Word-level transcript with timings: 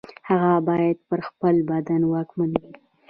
هغه 0.29 0.53
باید 0.67 0.97
پر 1.07 1.19
خپل 1.29 1.55
بدن 1.69 2.01
واکمن 2.11 2.51
وي. 2.61 2.73